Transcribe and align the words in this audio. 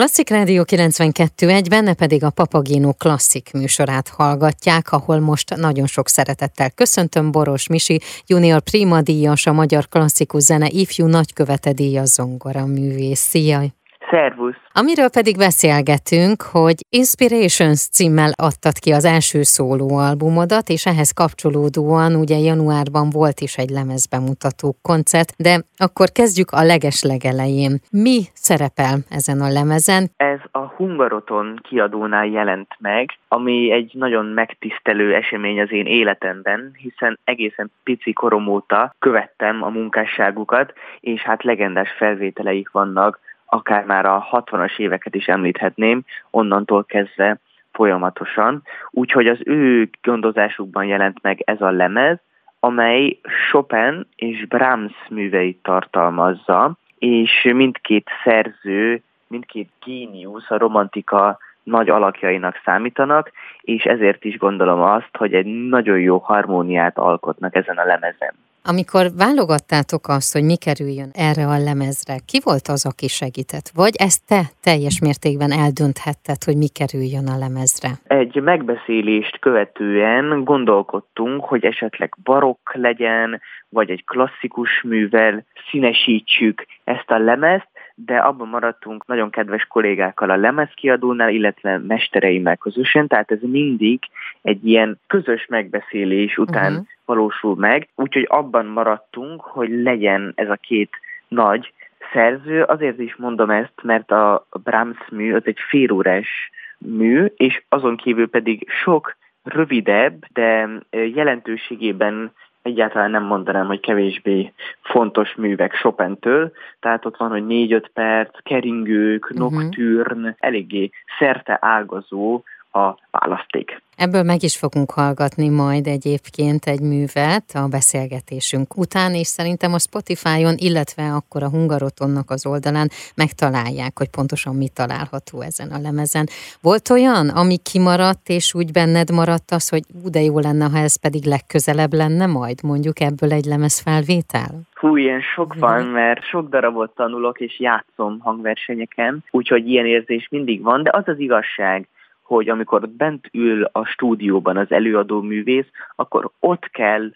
Klasszik 0.00 0.28
Rádió 0.28 0.64
92.1, 0.66 1.66
benne 1.68 1.94
pedig 1.94 2.24
a 2.24 2.30
Papagino 2.30 2.92
klasszik 2.92 3.52
műsorát 3.52 4.08
hallgatják, 4.08 4.92
ahol 4.92 5.18
most 5.18 5.56
nagyon 5.56 5.86
sok 5.86 6.08
szeretettel 6.08 6.70
köszöntöm 6.70 7.30
Boros 7.30 7.66
Misi, 7.66 8.00
junior 8.26 8.60
prima 8.60 9.02
díjas, 9.02 9.46
a 9.46 9.52
Magyar 9.52 9.88
Klasszikus 9.88 10.42
Zene 10.42 10.68
ifjú 10.68 11.06
nagykövete 11.06 11.72
díjas 11.72 12.08
zongora 12.08 12.66
művész. 12.66 13.20
Szia! 13.20 13.79
Szervusz! 14.10 14.56
Amiről 14.72 15.10
pedig 15.10 15.36
beszélgetünk, 15.36 16.42
hogy 16.42 16.78
Inspirations 16.88 17.80
címmel 17.96 18.32
adtad 18.48 18.76
ki 18.78 18.90
az 18.92 19.04
első 19.04 19.42
szólóalbumodat, 19.42 20.68
és 20.68 20.86
ehhez 20.86 21.10
kapcsolódóan 21.12 22.14
ugye 22.14 22.36
januárban 22.36 23.06
volt 23.10 23.40
is 23.40 23.56
egy 23.56 23.70
lemezbemutató 23.70 24.68
koncert, 24.82 25.30
de 25.36 25.52
akkor 25.76 26.08
kezdjük 26.18 26.50
a 26.50 26.62
leges 26.62 27.02
legelején. 27.02 27.72
Mi 27.90 28.18
szerepel 28.34 28.96
ezen 29.18 29.40
a 29.40 29.50
lemezen? 29.58 30.02
Ez 30.16 30.40
a 30.50 30.58
Hungaroton 30.58 31.60
kiadónál 31.62 32.26
jelent 32.26 32.72
meg, 32.78 33.10
ami 33.28 33.72
egy 33.72 33.90
nagyon 33.94 34.26
megtisztelő 34.26 35.14
esemény 35.14 35.60
az 35.60 35.72
én 35.72 35.86
életemben, 35.86 36.70
hiszen 36.76 37.18
egészen 37.24 37.70
pici 37.82 38.12
korom 38.12 38.46
óta 38.46 38.94
követtem 38.98 39.62
a 39.62 39.68
munkásságukat, 39.68 40.72
és 41.00 41.20
hát 41.20 41.42
legendás 41.42 41.90
felvételeik 41.98 42.70
vannak 42.70 43.18
akár 43.50 43.84
már 43.84 44.06
a 44.06 44.26
60-as 44.32 44.78
éveket 44.78 45.14
is 45.14 45.26
említhetném, 45.26 46.02
onnantól 46.30 46.84
kezdve 46.84 47.38
folyamatosan. 47.72 48.62
Úgyhogy 48.90 49.26
az 49.26 49.38
ő 49.44 49.90
gondozásukban 50.02 50.84
jelent 50.84 51.22
meg 51.22 51.42
ez 51.44 51.60
a 51.60 51.70
lemez, 51.70 52.18
amely 52.60 53.18
Chopin 53.50 54.06
és 54.16 54.46
Brahms 54.46 54.92
műveit 55.08 55.62
tartalmazza, 55.62 56.72
és 56.98 57.50
mindkét 57.54 58.10
szerző, 58.24 59.02
mindkét 59.26 59.70
géniusz 59.84 60.50
a 60.50 60.58
romantika 60.58 61.38
nagy 61.62 61.88
alakjainak 61.88 62.60
számítanak, 62.64 63.30
és 63.60 63.84
ezért 63.84 64.24
is 64.24 64.38
gondolom 64.38 64.80
azt, 64.80 65.16
hogy 65.18 65.34
egy 65.34 65.46
nagyon 65.46 66.00
jó 66.00 66.18
harmóniát 66.18 66.98
alkotnak 66.98 67.54
ezen 67.54 67.76
a 67.76 67.84
lemezen. 67.84 68.34
Amikor 68.64 69.04
válogattátok 69.16 70.08
azt, 70.08 70.32
hogy 70.32 70.44
mi 70.44 70.56
kerüljön 70.56 71.10
erre 71.12 71.46
a 71.46 71.58
lemezre, 71.58 72.14
ki 72.26 72.40
volt 72.44 72.66
az, 72.68 72.86
aki 72.86 73.08
segített? 73.08 73.68
Vagy 73.74 73.94
ezt 73.98 74.26
te 74.26 74.40
teljes 74.62 75.00
mértékben 75.00 75.52
eldönthetted, 75.52 76.44
hogy 76.44 76.56
mi 76.56 76.68
kerüljön 76.78 77.26
a 77.34 77.38
lemezre? 77.38 77.90
Egy 78.06 78.42
megbeszélést 78.42 79.38
követően 79.38 80.44
gondolkodtunk, 80.44 81.44
hogy 81.44 81.64
esetleg 81.64 82.14
barokk 82.24 82.72
legyen, 82.72 83.40
vagy 83.68 83.90
egy 83.90 84.04
klasszikus 84.04 84.82
művel 84.82 85.44
színesítsük 85.70 86.66
ezt 86.84 87.10
a 87.10 87.18
lemezt, 87.18 87.69
de 88.04 88.16
abban 88.16 88.48
maradtunk 88.48 89.06
nagyon 89.06 89.30
kedves 89.30 89.64
kollégákkal 89.64 90.30
a 90.30 90.36
lemezkiadónál, 90.36 91.30
illetve 91.30 91.78
mestereimmel 91.78 92.56
közösen, 92.56 93.06
tehát 93.06 93.30
ez 93.30 93.38
mindig 93.42 93.98
egy 94.42 94.66
ilyen 94.66 94.98
közös 95.06 95.46
megbeszélés 95.46 96.38
után 96.38 96.72
uh-huh. 96.72 96.86
valósul 97.04 97.56
meg, 97.56 97.88
úgyhogy 97.94 98.26
abban 98.28 98.66
maradtunk, 98.66 99.40
hogy 99.40 99.70
legyen 99.70 100.32
ez 100.34 100.50
a 100.50 100.58
két 100.60 100.90
nagy 101.28 101.72
szerző, 102.12 102.62
azért 102.62 102.98
is 102.98 103.16
mondom 103.16 103.50
ezt, 103.50 103.82
mert 103.82 104.10
a 104.10 104.46
Brahms 104.62 104.98
mű 105.10 105.34
az 105.34 105.42
egy 105.44 105.58
félórás 105.68 106.50
mű, 106.78 107.24
és 107.36 107.62
azon 107.68 107.96
kívül 107.96 108.28
pedig 108.28 108.70
sok 108.70 109.16
rövidebb, 109.42 110.24
de 110.32 110.68
jelentőségében 110.90 112.32
egyáltalán 112.62 113.10
nem 113.10 113.22
mondanám, 113.22 113.66
hogy 113.66 113.80
kevésbé 113.80 114.52
fontos 114.80 115.34
művek 115.34 115.74
Chopin-től, 115.74 116.52
tehát 116.80 117.04
ott 117.04 117.16
van, 117.16 117.30
hogy 117.30 117.46
négy-öt 117.46 117.90
perc, 117.94 118.42
keringők, 118.42 119.30
uh-huh. 119.30 119.52
nocturn, 119.52 120.34
eléggé 120.38 120.90
szerte 121.18 121.58
ágazó 121.60 122.42
a 122.72 122.94
választék. 123.10 123.82
Ebből 123.96 124.22
meg 124.22 124.42
is 124.42 124.56
fogunk 124.56 124.90
hallgatni 124.90 125.48
majd 125.48 125.86
egyébként 125.86 126.64
egy 126.64 126.80
művet 126.80 127.44
a 127.54 127.68
beszélgetésünk 127.70 128.76
után, 128.76 129.14
és 129.14 129.26
szerintem 129.26 129.72
a 129.72 129.78
Spotify-on, 129.78 130.54
illetve 130.56 131.02
akkor 131.02 131.42
a 131.42 131.50
Hungarotonnak 131.50 132.30
az 132.30 132.46
oldalán 132.46 132.88
megtalálják, 133.16 133.98
hogy 133.98 134.10
pontosan 134.10 134.54
mi 134.54 134.68
található 134.68 135.40
ezen 135.40 135.70
a 135.70 135.78
lemezen. 135.78 136.26
Volt 136.62 136.90
olyan, 136.90 137.28
ami 137.28 137.56
kimaradt, 137.72 138.28
és 138.28 138.54
úgy 138.54 138.72
benned 138.72 139.10
maradt 139.10 139.50
az, 139.50 139.68
hogy 139.68 139.82
ú, 140.04 140.10
de 140.10 140.20
jó 140.20 140.38
lenne, 140.38 140.66
ha 140.68 140.78
ez 140.78 141.00
pedig 141.00 141.24
legközelebb 141.24 141.92
lenne 141.92 142.26
majd, 142.26 142.58
mondjuk 142.62 143.00
ebből 143.00 143.32
egy 143.32 143.44
lemezfelvétel? 143.44 144.50
Hú, 144.74 144.96
ilyen 144.96 145.20
sok 145.20 145.54
van, 145.54 145.84
mert 145.86 146.22
sok 146.22 146.48
darabot 146.48 146.94
tanulok 146.94 147.40
és 147.40 147.60
játszom 147.60 148.18
hangversenyeken, 148.20 149.24
úgyhogy 149.30 149.68
ilyen 149.68 149.86
érzés 149.86 150.28
mindig 150.30 150.62
van, 150.62 150.82
de 150.82 150.90
az 150.92 151.08
az 151.08 151.18
igazság, 151.18 151.88
hogy 152.34 152.48
amikor 152.48 152.88
bent 152.88 153.28
ül 153.32 153.68
a 153.72 153.84
stúdióban 153.84 154.56
az 154.56 154.70
előadó 154.72 155.20
művész, 155.20 155.66
akkor 155.96 156.30
ott 156.40 156.68
kell 156.70 157.10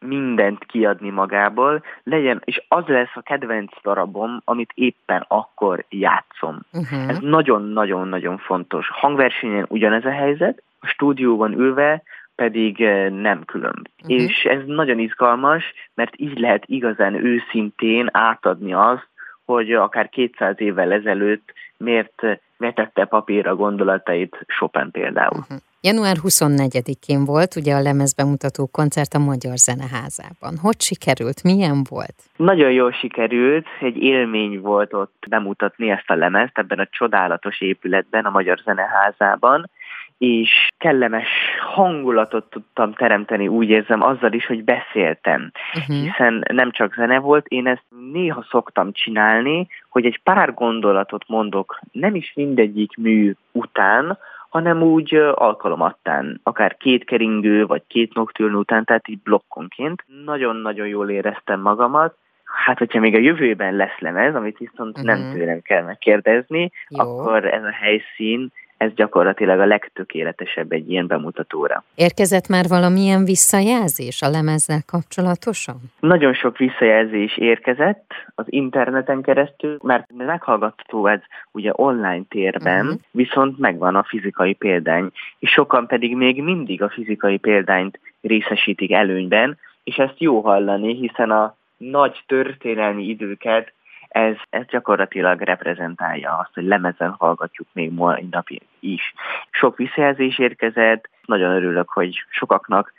mindent 0.00 0.64
kiadni 0.64 1.10
magából, 1.10 1.84
legyen, 2.02 2.42
és 2.44 2.62
az 2.68 2.84
lesz 2.86 3.14
a 3.14 3.20
kedvenc 3.20 3.72
darabom, 3.82 4.40
amit 4.44 4.72
éppen 4.74 5.24
akkor 5.28 5.84
játszom. 5.88 6.60
Uh-huh. 6.72 7.08
Ez 7.08 7.18
nagyon-nagyon-nagyon 7.20 8.38
fontos. 8.38 8.88
Hangversenyen 8.88 9.66
ugyanez 9.68 10.04
a 10.04 10.10
helyzet, 10.10 10.62
a 10.80 10.86
stúdióban 10.86 11.52
ülve 11.52 12.02
pedig 12.34 12.80
eh, 12.80 13.10
nem 13.10 13.44
különb. 13.44 13.88
Uh-huh. 14.02 14.20
És 14.20 14.44
ez 14.44 14.60
nagyon 14.66 14.98
izgalmas, 14.98 15.64
mert 15.94 16.12
így 16.16 16.38
lehet 16.38 16.62
igazán 16.66 17.14
őszintén 17.14 18.08
átadni 18.12 18.72
azt, 18.72 19.08
hogy 19.52 19.72
akár 19.72 20.08
200 20.08 20.54
évvel 20.60 20.92
ezelőtt 20.92 21.52
miért 21.76 22.22
vetette 22.56 23.04
papírra 23.04 23.54
gondolatait 23.54 24.36
Chopin 24.46 24.90
például. 24.90 25.38
Uh-huh. 25.38 25.58
Január 25.80 26.16
24-én 26.22 27.24
volt 27.24 27.56
ugye 27.56 27.74
a 27.74 27.80
lemezbemutató 27.80 28.66
koncert 28.66 29.14
a 29.14 29.18
Magyar 29.18 29.56
Zeneházában. 29.56 30.56
Hogy 30.62 30.80
sikerült? 30.80 31.42
Milyen 31.42 31.84
volt? 31.88 32.14
Nagyon 32.36 32.72
jól 32.72 32.92
sikerült, 32.92 33.66
egy 33.80 33.96
élmény 33.96 34.60
volt 34.60 34.92
ott 34.94 35.24
bemutatni 35.28 35.90
ezt 35.90 36.10
a 36.10 36.14
lemezt 36.14 36.58
ebben 36.58 36.78
a 36.78 36.88
csodálatos 36.90 37.60
épületben, 37.60 38.24
a 38.24 38.30
Magyar 38.30 38.58
Zeneházában, 38.64 39.70
és 40.18 40.68
kellemes 40.76 41.28
hangulatot 41.60 42.50
tudtam 42.50 42.92
teremteni, 42.92 43.48
úgy 43.48 43.68
érzem, 43.68 44.02
azzal 44.02 44.32
is, 44.32 44.46
hogy 44.46 44.64
beszéltem. 44.64 45.50
Uh-huh. 45.74 45.96
Hiszen 45.96 46.44
nem 46.52 46.70
csak 46.70 46.94
zene 46.94 47.18
volt, 47.18 47.46
én 47.46 47.66
ezt 47.66 47.84
néha 48.12 48.46
szoktam 48.50 48.92
csinálni, 48.92 49.68
hogy 49.90 50.04
egy 50.04 50.20
pár 50.22 50.54
gondolatot 50.54 51.24
mondok, 51.28 51.80
nem 51.92 52.14
is 52.14 52.32
mindegyik 52.34 52.96
mű 52.96 53.34
után, 53.52 54.18
hanem 54.48 54.82
úgy 54.82 55.14
alkalomattán, 55.34 56.40
akár 56.42 56.76
két 56.76 57.04
keringő, 57.04 57.66
vagy 57.66 57.82
két 57.86 58.14
nocturn 58.14 58.54
után, 58.54 58.84
tehát 58.84 59.08
így 59.08 59.22
blokkonként. 59.22 60.04
Nagyon-nagyon 60.24 60.86
jól 60.86 61.10
éreztem 61.10 61.60
magamat, 61.60 62.16
Hát, 62.64 62.78
hogyha 62.78 63.00
még 63.00 63.14
a 63.14 63.18
jövőben 63.18 63.74
lesz 63.76 63.98
lemez, 63.98 64.34
amit 64.34 64.58
viszont 64.58 64.98
uh-huh. 64.98 65.04
nem 65.04 65.18
mhm. 65.18 65.38
tőlem 65.38 65.60
kell 65.62 65.82
megkérdezni, 65.82 66.72
Jó. 66.88 67.04
akkor 67.04 67.44
ez 67.44 67.62
a 67.62 67.72
helyszín 67.72 68.52
ez 68.78 68.94
gyakorlatilag 68.94 69.60
a 69.60 69.66
legtökéletesebb 69.66 70.72
egy 70.72 70.90
ilyen 70.90 71.06
bemutatóra. 71.06 71.84
Érkezett 71.94 72.48
már 72.48 72.64
valamilyen 72.68 73.24
visszajelzés 73.24 74.22
a 74.22 74.30
lemezzel 74.30 74.80
kapcsolatosan? 74.86 75.76
Nagyon 76.00 76.34
sok 76.34 76.56
visszajelzés 76.56 77.36
érkezett 77.36 78.12
az 78.34 78.44
interneten 78.48 79.22
keresztül, 79.22 79.78
mert 79.82 80.06
meghallgatható 80.16 81.06
ez 81.06 81.20
ugye 81.52 81.70
online 81.74 82.22
térben, 82.28 82.84
uh-huh. 82.86 83.00
viszont 83.10 83.58
megvan 83.58 83.94
a 83.94 84.02
fizikai 84.02 84.54
példány, 84.54 85.10
és 85.38 85.50
sokan 85.50 85.86
pedig 85.86 86.16
még 86.16 86.42
mindig 86.42 86.82
a 86.82 86.88
fizikai 86.88 87.36
példányt 87.36 88.00
részesítik 88.20 88.92
előnyben, 88.92 89.58
és 89.84 89.96
ezt 89.96 90.20
jó 90.20 90.40
hallani, 90.40 90.94
hiszen 90.94 91.30
a 91.30 91.56
nagy 91.76 92.22
történelmi 92.26 93.04
időket 93.04 93.72
ez, 94.08 94.34
ez 94.50 94.66
gyakorlatilag 94.66 95.40
reprezentálja 95.40 96.36
azt, 96.36 96.54
hogy 96.54 96.64
lemezen 96.64 97.10
hallgatjuk 97.18 97.68
még 97.72 97.92
mai 97.92 98.26
napig 98.30 98.62
is. 98.80 99.14
Sok 99.50 99.76
visszajelzés 99.76 100.38
érkezett, 100.38 101.08
nagyon 101.24 101.50
örülök, 101.50 101.88
hogy 101.88 102.24
sokaknak 102.28 102.92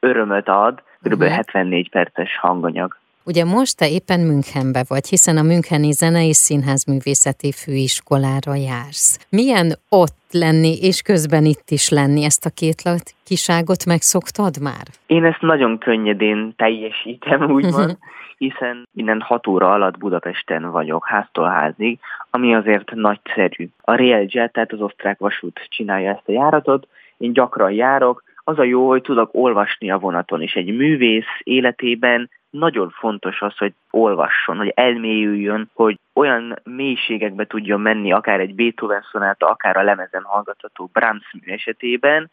örömöt 0.00 0.48
ad, 0.48 0.82
kb. 1.02 1.12
Uh-huh. 1.12 1.28
74 1.28 1.90
perces 1.90 2.38
hanganyag. 2.38 2.96
Ugye 3.26 3.44
most 3.44 3.76
te 3.76 3.88
éppen 3.88 4.20
Münchenbe 4.20 4.84
vagy, 4.88 5.08
hiszen 5.08 5.36
a 5.36 5.42
Müncheni 5.42 5.92
Zene 5.92 6.26
és 6.26 6.36
Színházművészeti 6.36 7.52
Főiskolára 7.52 8.54
jársz. 8.54 9.26
Milyen 9.30 9.78
ott 9.88 10.26
lenni, 10.30 10.78
és 10.80 11.02
közben 11.02 11.44
itt 11.44 11.70
is 11.70 11.88
lenni? 11.88 12.24
Ezt 12.24 12.46
a 12.46 12.50
két 12.50 12.82
kiságot 13.24 13.84
megszoktad 13.86 14.54
már? 14.62 14.86
Én 15.06 15.24
ezt 15.24 15.40
nagyon 15.40 15.78
könnyedén 15.78 16.52
teljesítem, 16.56 17.50
úgymond, 17.50 17.98
hiszen 18.48 18.88
innen 18.94 19.20
hat 19.20 19.46
óra 19.46 19.72
alatt 19.72 19.98
Budapesten 19.98 20.70
vagyok, 20.70 21.06
háztól 21.06 21.48
házig, 21.48 21.98
ami 22.30 22.54
azért 22.54 22.94
nagyszerű. 22.94 23.68
A 23.80 23.96
Railjet, 23.96 24.52
tehát 24.52 24.72
az 24.72 24.80
osztrák 24.80 25.18
vasút 25.18 25.66
csinálja 25.68 26.10
ezt 26.10 26.28
a 26.28 26.32
járatot, 26.32 26.86
én 27.16 27.32
gyakran 27.32 27.70
járok, 27.70 28.22
az 28.44 28.58
a 28.58 28.62
jó, 28.62 28.88
hogy 28.88 29.02
tudok 29.02 29.30
olvasni 29.32 29.90
a 29.90 29.98
vonaton, 29.98 30.42
és 30.42 30.54
egy 30.54 30.76
művész 30.76 31.38
életében 31.42 32.30
nagyon 32.50 32.90
fontos 32.90 33.42
az, 33.42 33.56
hogy 33.56 33.72
olvasson, 33.90 34.56
hogy 34.56 34.72
elmélyüljön, 34.74 35.70
hogy 35.74 35.98
olyan 36.12 36.58
mélységekbe 36.64 37.46
tudjon 37.46 37.80
menni, 37.80 38.12
akár 38.12 38.40
egy 38.40 38.54
Beethoven 38.54 39.04
szonáta, 39.12 39.46
akár 39.46 39.76
a 39.76 39.82
lemezen 39.82 40.22
hallgatható 40.22 40.90
Brahms 40.92 41.32
mű 41.32 41.52
esetében, 41.52 42.30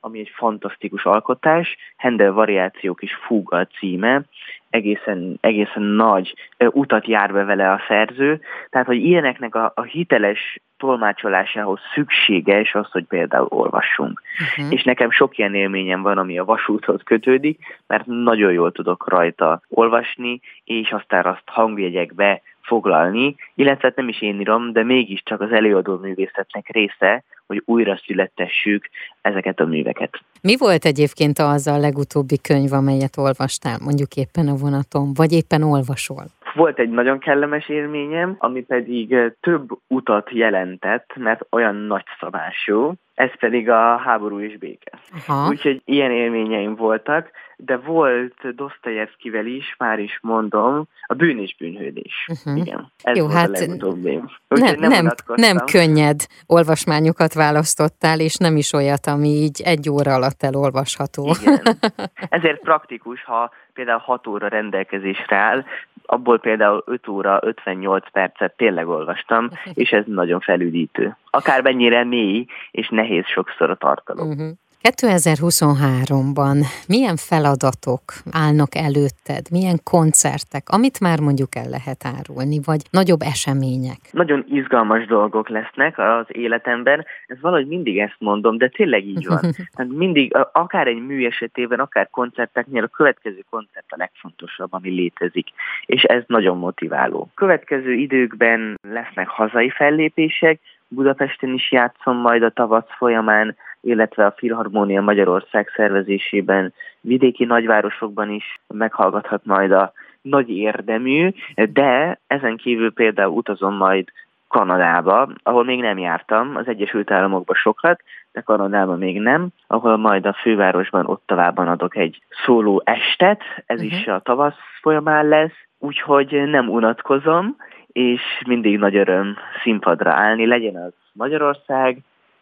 ami 0.00 0.18
egy 0.18 0.32
fantasztikus 0.34 1.04
alkotás, 1.04 1.76
Handel 1.96 2.32
variációk 2.32 3.02
és 3.02 3.14
fúga 3.14 3.56
a 3.56 3.66
címe, 3.66 4.22
egészen, 4.70 5.38
egészen 5.40 5.82
nagy 5.82 6.34
utat 6.58 7.06
jár 7.06 7.32
be 7.32 7.44
vele 7.44 7.72
a 7.72 7.82
szerző, 7.88 8.40
tehát 8.70 8.86
hogy 8.86 9.04
ilyeneknek 9.04 9.54
a, 9.54 9.72
a 9.74 9.82
hiteles 9.82 10.60
tolmácsolásához 10.76 11.80
szükséges 11.94 12.74
az, 12.74 12.90
hogy 12.90 13.04
például 13.04 13.46
olvassunk. 13.48 14.22
Uh-huh. 14.40 14.72
És 14.72 14.82
nekem 14.82 15.10
sok 15.10 15.38
ilyen 15.38 15.54
élményem 15.54 16.02
van, 16.02 16.18
ami 16.18 16.38
a 16.38 16.44
vasúthoz 16.44 17.00
kötődik, 17.04 17.82
mert 17.86 18.06
nagyon 18.06 18.52
jól 18.52 18.72
tudok 18.72 19.08
rajta 19.08 19.60
olvasni, 19.68 20.40
és 20.64 20.90
aztán 20.90 21.24
azt 21.24 21.42
hangjegyekbe 21.44 22.42
foglalni, 22.70 23.34
illetve 23.54 23.88
hát 23.88 23.96
nem 23.96 24.08
is 24.08 24.22
én 24.22 24.40
írom, 24.40 24.72
de 24.72 24.84
mégiscsak 24.84 25.40
az 25.40 25.52
előadó 25.52 25.96
művészetnek 25.96 26.68
része, 26.68 27.24
hogy 27.46 27.62
újra 27.64 27.96
születtessük 28.06 28.88
ezeket 29.20 29.60
a 29.60 29.66
műveket. 29.66 30.12
Mi 30.42 30.56
volt 30.56 30.84
egyébként 30.84 31.38
az 31.38 31.66
a 31.66 31.78
legutóbbi 31.78 32.38
könyv, 32.48 32.72
amelyet 32.72 33.16
olvastál, 33.16 33.78
mondjuk 33.84 34.16
éppen 34.16 34.48
a 34.48 34.56
vonaton, 34.62 35.12
vagy 35.14 35.32
éppen 35.32 35.62
olvasol? 35.62 36.24
Volt 36.54 36.78
egy 36.78 36.90
nagyon 36.90 37.18
kellemes 37.18 37.68
élményem, 37.68 38.36
ami 38.38 38.62
pedig 38.62 39.16
több 39.40 39.68
utat 39.86 40.30
jelentett, 40.30 41.10
mert 41.16 41.46
olyan 41.50 41.74
nagyszabású, 41.74 42.92
ez 43.14 43.30
pedig 43.38 43.70
a 43.70 43.96
háború 43.96 44.40
és 44.40 44.58
béke. 44.58 44.90
Aha. 45.26 45.48
Úgyhogy 45.48 45.82
ilyen 45.84 46.10
élményeim 46.10 46.74
voltak, 46.74 47.30
de 47.64 47.76
volt 47.76 48.54
Dostoyevskivel 48.54 49.46
is, 49.46 49.74
már 49.78 49.98
is 49.98 50.18
mondom, 50.22 50.88
a 51.06 51.14
bűn 51.14 51.38
és 51.38 51.56
bűnhődés. 51.58 52.28
Uh-huh. 52.28 52.56
Igen, 52.56 52.92
ez 53.02 53.16
Jó, 53.16 53.24
volt 53.24 53.36
hát 53.36 53.48
a 53.48 53.50
legutóbbi. 53.50 54.20
nem, 54.48 54.76
nem, 54.78 54.90
nem, 54.90 55.08
nem 55.34 55.56
könnyed 55.56 56.26
olvasmányokat 56.46 57.34
választottál, 57.34 58.20
és 58.20 58.36
nem 58.36 58.56
is 58.56 58.72
olyat, 58.72 59.06
ami 59.06 59.28
így 59.28 59.60
egy 59.64 59.90
óra 59.90 60.14
alatt 60.14 60.42
elolvasható. 60.42 61.34
Igen. 61.40 61.60
Ezért 62.38 62.60
praktikus, 62.60 63.24
ha 63.24 63.50
például 63.72 63.98
6 63.98 64.26
óra 64.26 64.48
rendelkezésre 64.48 65.36
áll, 65.36 65.64
abból 66.06 66.38
például 66.38 66.82
5 66.86 67.08
óra 67.08 67.38
58 67.42 68.10
percet 68.10 68.56
tényleg 68.56 68.88
olvastam, 68.88 69.48
és 69.74 69.90
ez 69.90 70.04
nagyon 70.06 70.40
felüdítő. 70.40 71.16
Akármennyire 71.30 72.04
mély 72.04 72.46
és 72.70 72.88
nehéz 72.88 73.26
sokszor 73.26 73.70
a 73.70 73.74
tartalom. 73.74 74.28
Uh-huh. 74.28 74.50
2023-ban 74.82 76.56
milyen 76.88 77.16
feladatok 77.16 78.02
állnak 78.32 78.74
előtted, 78.74 79.44
milyen 79.50 79.78
koncertek, 79.84 80.62
amit 80.66 81.00
már 81.00 81.20
mondjuk 81.20 81.54
el 81.56 81.68
lehet 81.68 82.04
árulni, 82.16 82.60
vagy 82.64 82.82
nagyobb 82.90 83.20
események? 83.20 84.00
Nagyon 84.10 84.44
izgalmas 84.48 85.06
dolgok 85.06 85.48
lesznek 85.48 85.98
az 85.98 86.26
életemben, 86.28 87.04
ez 87.26 87.40
valahogy 87.40 87.66
mindig 87.66 87.98
ezt 87.98 88.16
mondom, 88.18 88.58
de 88.58 88.68
tényleg 88.68 89.04
így 89.06 89.26
van. 89.26 89.40
Tehát 89.74 89.92
mindig, 89.92 90.36
akár 90.52 90.86
egy 90.86 91.06
mű 91.06 91.26
esetében, 91.26 91.80
akár 91.80 92.08
koncerteknél 92.10 92.84
a 92.84 92.96
következő 92.96 93.44
koncert 93.50 93.86
a 93.88 93.96
legfontosabb, 93.96 94.72
ami 94.72 94.90
létezik, 94.90 95.46
és 95.86 96.02
ez 96.02 96.22
nagyon 96.26 96.56
motiváló. 96.56 97.28
Következő 97.34 97.92
időkben 97.92 98.78
lesznek 98.82 99.28
hazai 99.28 99.70
fellépések, 99.70 100.60
Budapesten 100.92 101.52
is 101.52 101.72
játszom 101.72 102.16
majd 102.16 102.42
a 102.42 102.50
tavasz 102.50 102.88
folyamán, 102.98 103.56
illetve 103.80 104.26
a 104.26 104.34
Filharmónia 104.36 105.00
Magyarország 105.00 105.70
szervezésében 105.76 106.72
vidéki 107.00 107.44
nagyvárosokban 107.44 108.30
is 108.30 108.60
meghallgathat 108.66 109.44
majd 109.44 109.72
a 109.72 109.92
nagy 110.22 110.50
érdemű, 110.50 111.30
de 111.54 112.20
ezen 112.26 112.56
kívül 112.56 112.92
például 112.92 113.32
utazom 113.32 113.74
majd 113.74 114.08
Kanadába, 114.48 115.28
ahol 115.42 115.64
még 115.64 115.80
nem 115.80 115.98
jártam, 115.98 116.56
az 116.56 116.68
Egyesült 116.68 117.10
Államokban 117.10 117.56
sokat, 117.56 118.02
de 118.32 118.40
Kanadában 118.40 118.98
még 118.98 119.20
nem, 119.20 119.48
ahol 119.66 119.96
majd 119.96 120.26
a 120.26 120.32
fővárosban, 120.32 121.06
Ottavában 121.06 121.68
adok 121.68 121.96
egy 121.96 122.22
szóló 122.44 122.82
estet, 122.84 123.42
ez 123.66 123.80
uh-huh. 123.80 124.00
is 124.00 124.06
a 124.06 124.20
tavasz 124.20 124.58
folyamán 124.80 125.28
lesz, 125.28 125.66
úgyhogy 125.78 126.42
nem 126.46 126.68
unatkozom, 126.68 127.56
és 127.92 128.20
mindig 128.46 128.78
nagy 128.78 128.96
öröm 128.96 129.36
színpadra 129.62 130.12
állni, 130.12 130.46
legyen 130.46 130.76
az 130.76 130.92
Magyarország, 131.12 131.98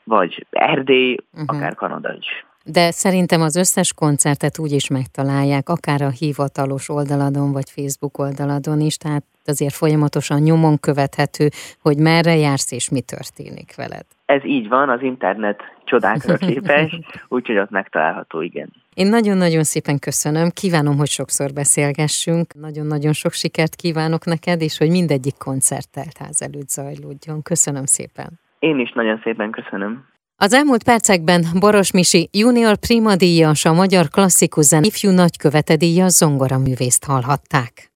vagy 0.09 0.47
Erdély, 0.51 1.17
uh-huh. 1.33 1.57
akár 1.57 1.75
Kanada 1.75 2.15
is. 2.19 2.47
De 2.65 2.91
szerintem 2.91 3.41
az 3.41 3.57
összes 3.57 3.93
koncertet 3.95 4.59
úgy 4.59 4.73
is 4.73 4.89
megtalálják, 4.89 5.69
akár 5.69 6.03
a 6.03 6.09
hivatalos 6.09 6.89
oldaladon, 6.89 7.53
vagy 7.53 7.71
Facebook 7.71 8.19
oldaladon 8.19 8.81
is, 8.81 8.97
tehát 8.97 9.25
azért 9.45 9.75
folyamatosan 9.75 10.41
nyomon 10.41 10.79
követhető, 10.81 11.49
hogy 11.83 11.99
merre 11.99 12.37
jársz 12.37 12.73
és 12.73 12.91
mi 12.91 13.01
történik 13.01 13.75
veled. 13.77 14.05
Ez 14.27 14.45
így 14.45 14.69
van, 14.69 14.89
az 14.89 15.03
internet 15.03 15.61
csodákra 15.85 16.37
képes, 16.47 16.99
úgyhogy 17.29 17.59
ott 17.59 17.71
megtalálható, 17.71 18.41
igen. 18.41 18.73
Én 18.95 19.07
nagyon-nagyon 19.07 19.63
szépen 19.63 19.99
köszönöm, 19.99 20.51
kívánom, 20.51 20.97
hogy 20.97 21.09
sokszor 21.09 21.53
beszélgessünk, 21.53 22.55
nagyon-nagyon 22.55 23.13
sok 23.13 23.33
sikert 23.33 23.75
kívánok 23.75 24.25
neked, 24.25 24.61
és 24.61 24.79
hogy 24.79 24.91
mindegyik 24.91 25.37
koncert 25.39 25.91
teltház 25.91 26.43
előtt 26.43 26.69
zajlódjon. 26.69 27.43
Köszönöm 27.43 27.85
szépen. 27.85 28.41
Én 28.59 28.79
is 28.79 28.93
nagyon 28.93 29.21
szépen 29.23 29.51
köszönöm. 29.51 30.05
Az 30.37 30.53
elmúlt 30.53 30.85
percekben 30.85 31.45
Boros 31.59 31.93
Misi 31.93 32.29
junior 32.33 32.77
prima 32.77 33.17
díjas 33.17 33.65
a 33.65 33.73
magyar 33.73 34.09
klasszikus 34.09 34.65
zen 34.65 34.83
ifjú 34.83 35.11
nagykövete 35.11 35.77
díjas 35.77 36.13
zongoraművészt 36.13 37.05
hallhatták. 37.05 37.87